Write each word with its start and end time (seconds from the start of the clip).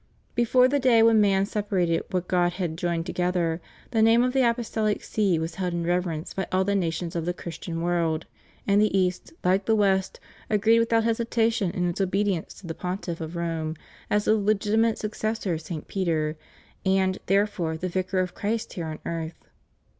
Before 0.33 0.67
the 0.67 0.79
day 0.79 1.03
when 1.03 1.21
man 1.21 1.45
separated 1.45 2.01
what 2.09 2.27
God 2.27 2.53
had 2.53 2.75
joined 2.75 3.05
together, 3.05 3.61
the 3.91 4.01
name 4.01 4.23
of 4.23 4.33
the 4.33 4.39
ApostoHc 4.39 5.03
See 5.03 5.37
was 5.37 5.53
held 5.61 5.73
in 5.75 5.85
reverence 5.85 6.33
by 6.33 6.47
all 6.51 6.63
the 6.63 6.73
nations 6.73 7.15
of 7.15 7.25
the 7.27 7.35
Christian 7.35 7.81
world: 7.81 8.25
and 8.65 8.81
the 8.81 8.97
East, 8.97 9.31
hke 9.43 9.65
the 9.65 9.75
West, 9.75 10.19
agreed 10.49 10.79
without 10.79 11.03
hesitation 11.03 11.69
in 11.69 11.87
its 11.87 12.01
obedience 12.01 12.55
to 12.55 12.65
the 12.65 12.73
Pontiff 12.73 13.21
of 13.21 13.35
Rome, 13.35 13.75
as 14.09 14.25
the 14.25 14.33
legitimate 14.35 14.97
successor 14.97 15.53
of 15.53 15.61
St. 15.61 15.87
Peter, 15.87 16.35
and, 16.83 17.19
therefore, 17.27 17.77
the 17.77 17.87
Vicar 17.87 18.21
of 18.21 18.33
Christ 18.33 18.73
here 18.73 18.87
on 18.87 18.97
earth. 19.05 19.49